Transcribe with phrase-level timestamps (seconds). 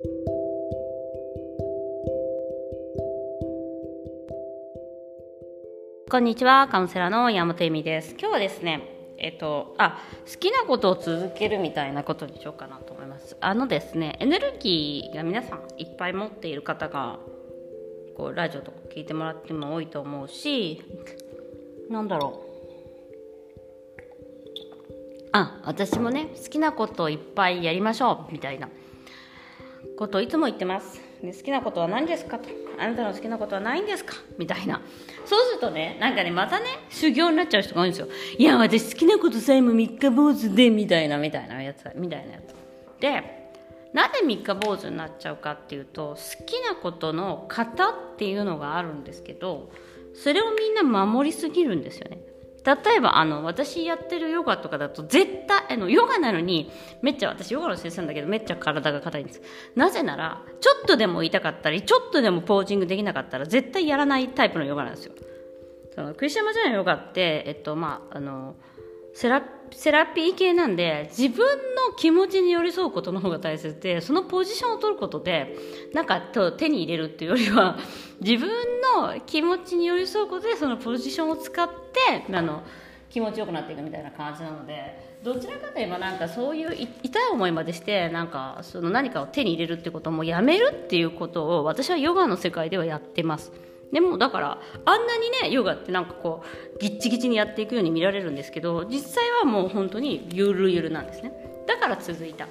[0.00, 0.06] こ
[6.18, 8.10] んにちは、カウンセラーの山本恵美です。
[8.10, 10.00] 今日はですね、えっと、あ、
[10.32, 13.36] 好きなことを続けるみたいなことにしようかなと思います。
[13.40, 17.18] あのですね、エネルギーが皆さんいっぱい持っている方が、
[18.16, 20.80] こう、ラジオとか聞いてもらっても多いと思うし、
[21.90, 22.48] なんだろう。
[25.32, 28.68] あ、私もね、好きなことをいっぱいやりましょう、みたいな
[29.98, 31.00] ことをいつも言ってます。
[31.20, 32.48] で好きなことは何ですかと。
[32.78, 34.80] あなたの好きなことはないんですかみたいな。
[35.26, 38.06] そうするとね、なんかね、またね、修行になっちゃう人が多いんですよ。
[38.38, 43.00] いや、私好きなことさえも三日坊主で、みたいな、みたいなやつ、みたいなやつ。
[43.00, 43.50] で、
[43.92, 49.72] なぜ三日坊主になっちゃうかっていうと、好きなことの型っていうのがあるんですけど、
[50.14, 52.20] それをみんな守りすぎるんですよね。
[52.64, 56.70] 例えばあの私やってるヨガとかだと絶対あのヨガなのに
[57.02, 59.42] めっちゃ私ヨガの先生なんだけどめっちゃ体が硬いんです。
[59.74, 65.14] なぜならちょっとでも痛かったりちょっとでもポージングできなかったら絶対やらないタイプのヨガなんですよ。
[65.94, 68.54] そのクリスチャンマジャのヨガってえっとまああの
[69.18, 75.56] セラセラピー系なんで自分の気持ちに寄り添うことの方が大切でそのポジションを取ることで
[75.92, 77.76] なんか手に入れるっていうよりは
[78.22, 78.48] 自分
[78.96, 82.62] の気持ちに寄り添うことでそのポジションを使ってあの
[83.10, 93.50] 気持ちよくなっていくみたいな感じなのでどちらかといえばなんかそういう痛い思いまでしてなんかその何かを手に入れるってこともやめるっていうことを私はヨガの世界ではやってます。
[93.92, 101.32] でもだからあんなにねヨガってなんかこうギッチギチにやっていくように見られるんですけど実際はもう本当にゆるゆるなんですね。
[101.66, 102.46] だから続いた。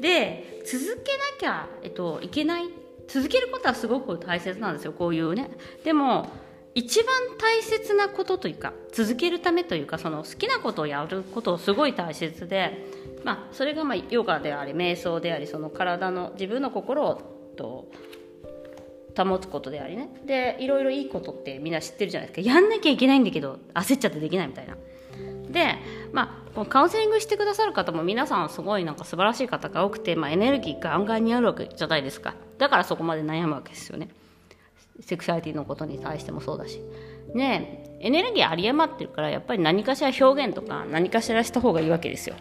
[0.00, 2.68] で続けなきゃ、えっと、いけない。
[3.08, 4.92] 続けることはすごく大切なんですよ。
[4.92, 5.50] こういうね。
[5.84, 6.28] でも
[6.74, 7.06] 一番
[7.38, 12.86] 大切なことというか続けるためというかその好きなことをやることすごい大切で、
[13.24, 17.20] まあ、それがまあヨガであり瞑想でありその体の自分の心を
[17.56, 17.88] と
[19.16, 20.08] 保つことでありね。
[20.24, 22.54] でいろいろいいことってみんな知ってるじゃないですか。
[22.54, 24.76] やんなきゃいけないんだけど焦っちゃってできないみたいな。
[25.50, 25.76] で
[26.12, 32.34] まあカウンセリングしてくださる方も皆さんすごいなんか素晴らしい方が多くて、まあ、エネルギーが案外にあるわけじゃないですか。
[32.58, 34.08] だからそこまで悩むわけですよね。
[35.00, 36.80] セクシャリティのことに対してもそうだし。
[37.34, 42.36] ねエネルギーあり余ってるからやっぱり何かしら表現とか何かしらした方がいいわけですよ。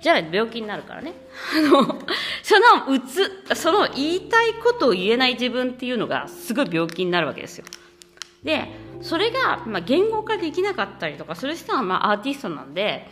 [0.00, 1.14] じゃあ病気になるからね。
[1.56, 1.84] あの、
[2.42, 2.54] そ
[2.86, 7.64] のうつ、その言いたいことを言えない自分っていうのがすごい病気になるわけですよ。
[8.44, 8.68] で、
[9.02, 13.08] それが、まあ、言語化できなかったりとかする人は、まあ、アーティストなんで、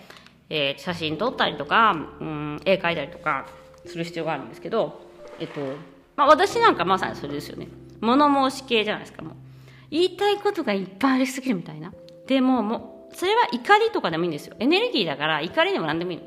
[0.48, 3.46] えー、写真撮ったりとか、うん、絵描いたりとか
[3.84, 5.00] する必要があるんですけど、
[5.40, 5.60] えっと、
[6.16, 7.68] まあ、私なんかまさにそれですよね。
[8.00, 9.34] 物申し系じゃないですか、もう。
[9.90, 11.92] 言いたいことがいっぱいありすぎるみたいな。
[12.26, 14.56] でも、もう、それは怒りとかでもいいんですよ。
[14.58, 16.24] エネルギーだから怒りでも何でもいいの。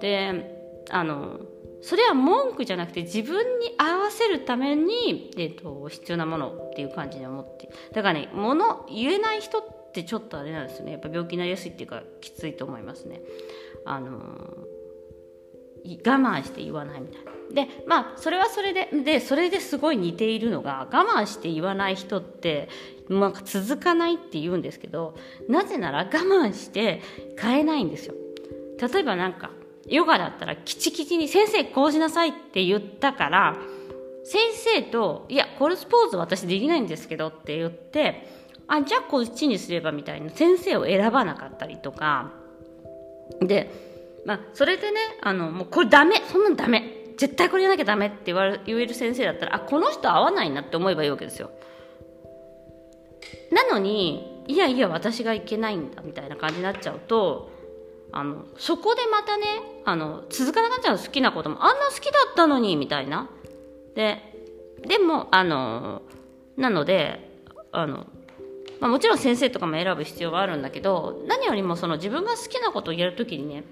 [0.00, 1.40] であの
[1.82, 10.92] それは文句じゃなくて自分に合わせるために、えーと、必要なものっていう感じに思ってだからね物言えない人ってちょっとあれなんですよね。
[10.92, 13.22] やっぱ病気になりやすいっていうかきついと思いますね。
[13.86, 14.18] あの
[15.78, 17.30] 我慢して言わないみたいな。
[17.66, 22.68] でまあそれはそれででそれですごい似ているのが我慢して言わない人って
[23.08, 25.16] まあ、続かないって言うんですけど
[25.48, 27.02] なぜなら我慢して
[27.36, 28.14] 変えないんですよ。
[28.80, 29.50] 例えばなんか
[29.86, 33.56] ヨガだったらきちきちに先生こうしなさいって言ったから
[34.24, 38.28] 先生といやこれスポーツ私できないんですけどって言って
[38.68, 42.32] あじゃあこっちにすればみたいな先生を選ばなかったりとか。
[43.40, 43.70] で
[44.26, 51.50] まあそれでねあのもうこれダメそんなんダメ絶対これやなきゃダメって言わ言える先生だったらあこの人合わないなって思えばいいわけですよ。
[53.50, 57.50] なのにいやいや私がいけないんだみたいな感じになっちゃうと
[58.12, 59.46] あのそこでまたね
[59.84, 63.28] あの続かなくなっちゃう好きなこともあんな好きだったのにみたいな
[63.94, 64.18] で
[64.86, 66.02] でもあの
[66.56, 67.30] なので
[67.72, 68.06] あの、
[68.80, 73.64] まあ、もちろん先生とかも選ぶ必要はあるんだけど何よりもその自分が好きなことをやるときにね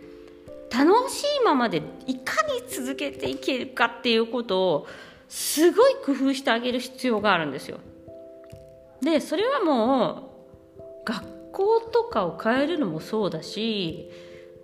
[0.70, 4.86] 楽しいままでいかに続けていけるかっていうことを
[5.28, 7.78] すごい工夫してあげる必要があるんですよ。
[9.02, 10.30] でそれはも
[10.78, 14.10] う学学校とかを変えるのもそうだし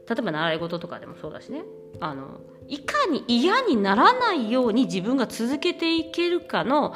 [0.08, 1.62] 例えば習い事とかでもそうだしね
[2.00, 6.94] あのいかに嫌にならないように自分が続けていけるかの、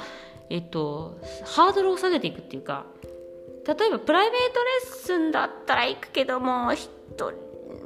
[0.51, 2.87] えっと、ハードルを下げていくっていうか
[3.67, 6.89] 例えばプライベートレッスンだったら行くけども一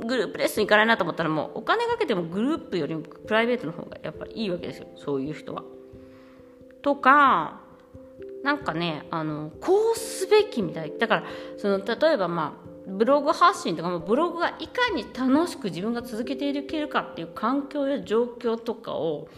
[0.04, 5.64] グループレッスン行かないなと思ったらもうお金かけてもグループよりもプライベートの方がやっぱりいいわけですよそういう人は。
[6.82, 7.61] とか
[8.42, 10.92] なんかねあのこうすべきみたい。
[10.98, 11.24] だから
[11.58, 19.28] その例えばまあブログ発信とかもブログがいかに楽しく自分が続けていけるかっていう環境や状況とかを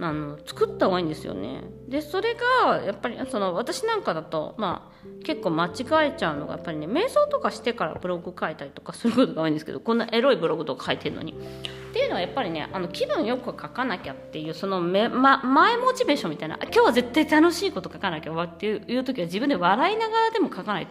[0.00, 1.64] あの作った方がいいんですよね。
[1.88, 11.34] でそれがやっぱりその私なんかだとまあ結構間違えちゃうのがやっぱりね瞑想とかしてからブログ書いたりとかすることが多いんですけどこんなエロいブログとか書いてるのに。
[11.98, 20.86] っていうのはやっぱりねあの気分よく書かなきゃっていうそのめ、ま、前モチベーションみたいな今日は絶対楽しいこと書かなきゃわっていう時は自分で笑いながらでも書かない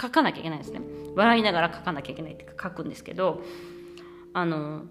[0.00, 0.80] 書かなきゃいけないですね。
[1.14, 3.42] 笑いながら書かなきゃいけないって書くんですけど
[4.32, 4.84] あの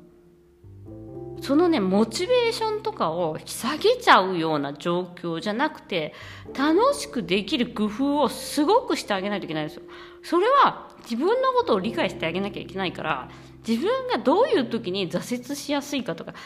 [1.41, 6.13] そのねモチベーションとかを下げちゃうような状況じゃなくて
[6.55, 9.83] 楽しくできる工夫をすごくしてあげないといけないんですよ。
[10.21, 13.29] それは自分のことを理解してあげなきゃいけないから
[13.67, 16.41] 自分がどういう時に挫折しやすいかとか結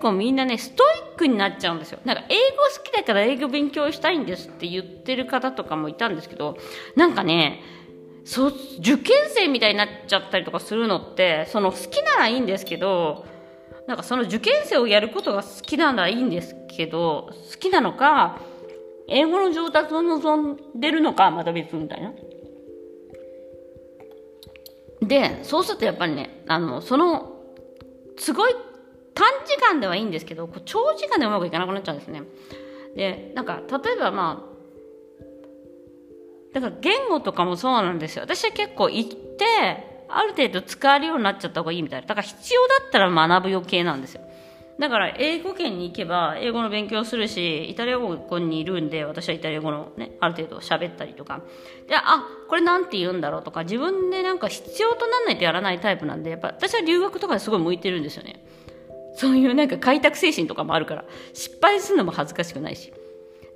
[0.00, 6.56] 構みんなねストイックになっちゃうんですよなんか英語好きだから英語勉強したいんですって言ってる方とかもいたんですけど
[6.96, 7.60] なんかね
[8.24, 13.26] そ受験生みたいになっちゃったりとかするのってその好きならいいんですけど
[13.88, 18.38] なんかその受験生をやることが好きならいいんですけど好きなのか
[19.08, 22.12] 英語の上達を望んでるのかまた別みたいな。
[25.00, 27.36] でそうするとやっぱりねあのその
[28.18, 28.54] すごい
[29.14, 32.22] 短時間ではいいんですけど長時間でうまくいかなくなっちゃうんですね。
[32.96, 34.50] でなんか例えばまあ
[36.52, 38.22] だから言語とかもそうなんですよ。
[38.24, 39.44] 私は結構行って
[40.08, 42.06] ある程度使えるようになっちゃった方がいいみたいな。
[42.06, 44.22] だから必要だったら学ぶ余計なんですよ。
[44.80, 51.42] だから英語圏に行けば英語の勉強するし、イタリア語にいるんで、私はイタリア語のね、ある程度喋ったりとか。
[51.86, 58.42] で、あ、これなんて言うんだろうとか、自分でなんか必要となんないとやらないタイプなんで、やっぱ私は留学とかですごい向いてるんですよね。
[59.16, 61.04] そういうなんか開拓精神とかもあるから、
[61.34, 62.90] 失敗するのも恥ずかしくないし。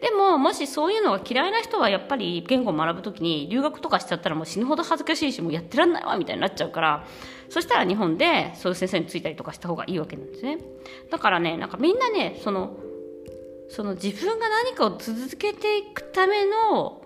[0.04, 7.06] でももしそういうのが嫌いな人はやっぱり言語を学ぶ時に留学とかしちゃったらもう死ぬほど恥ずかしいしもうやってらんないわみたいになっちゃうから
[7.48, 10.58] そしたら日本でそういう先生についたりとかした方がいいわけなんですね
[11.10, 12.76] だからねなんかみんなねその
[13.70, 17.00] その自分が何かを続けていくための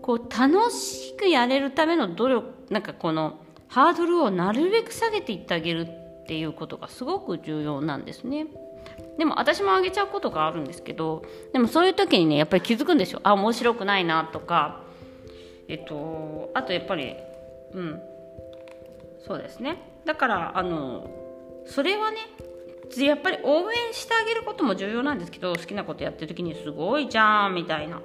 [0.00, 8.46] こう楽しくやれるための努力なんかこのハードルをなるべく下げていってあげるっていうことがすごく重要なんですね。
[9.18, 11.22] でも私もあげちゃうことがあるんですけど
[11.52, 13.20] でもそういう時にねやっぱり気づくんですよ。
[13.22, 14.82] あ面白くないなとか
[15.68, 17.14] えっとあとやっぱり
[17.72, 18.00] うん。
[19.26, 19.76] そうですね。
[20.04, 21.08] だからあの
[21.66, 22.16] それはね
[22.96, 28.00] やっぱり応援してあげることも重要なんですけど好きなことやってる時にすごいじゃんみたいな。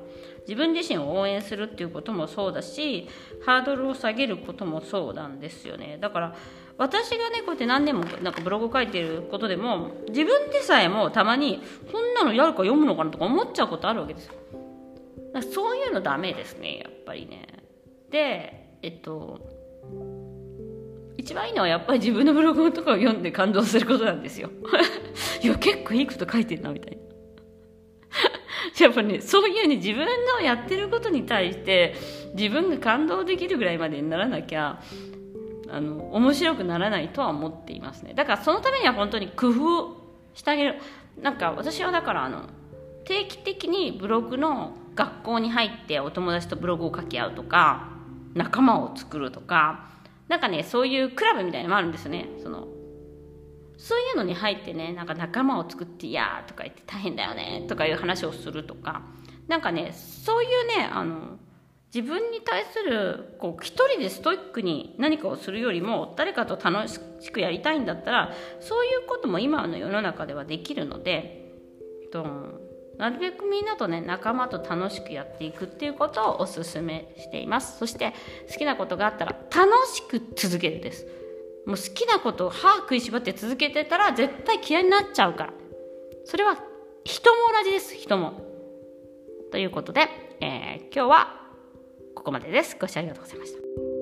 [0.48, 3.08] 自分自身を応援するっていうこともそうだし
[3.44, 5.98] ハードルを下げることもそうなんですよね。
[6.00, 6.36] だから
[6.78, 11.62] 私がねこうやって何年もなんかブログ書いてることでも自分でさえもたまに
[11.92, 14.34] こんなのやるか読むのかなとか思っちゃうことあるわけですよ。
[15.52, 17.48] そういうのダメですねやっぱりね。
[18.10, 19.40] でえっと
[21.18, 24.50] 一番いいのはやっぱり自分のブログとかを読んで感動することなんですよ。
[25.42, 27.06] いや結構いいこと書いてんなみたいな。
[28.86, 31.96] やっぱねそういうね自分のやってることに対して
[32.36, 34.82] 自分が感動できるぐらいまでにならなきゃ
[35.70, 38.14] あの面白くならないとは思っていますね。
[38.14, 39.98] だからそのためには本当に工夫
[40.34, 40.76] してあげる。
[41.22, 42.44] なんか私はだからあの
[43.06, 47.90] 定期的にブログの学校に入ってお友達とブログを書き合うとか
[48.34, 49.90] 仲間を作るとか
[50.28, 52.30] なんかねそういうクラブみたいなのもあるんですよね。
[52.42, 52.68] その
[53.78, 59.02] そういうのに入ってねなんか仲間を作って「いや」とか言って「大変だよね」とかいう話をするとか。
[59.48, 61.38] なんかねそういうねあの
[61.96, 67.00] 自分に対するこう一人でストイックに何かをするよりも誰かと楽し
[67.32, 71.54] くやりたいんだったらそういうことも今の世の中ではできるので
[72.12, 72.26] と
[72.98, 77.78] なるべくみんなとね仲間と楽しくやっていくっていうことをおすすめしています。
[77.78, 78.14] そして
[78.52, 81.08] 好きなことがあったら楽しく続けるです。
[81.66, 85.54] もう好きなことを歯食いしばって続けてたら絶対嫌いになっちゃうから。
[86.26, 86.58] それは
[87.06, 88.34] 人も同じです人も。
[89.52, 90.02] ということで、
[90.42, 91.45] えー、今日は
[92.16, 92.76] ここまでです。
[92.80, 93.95] ご視聴ありがとうございました。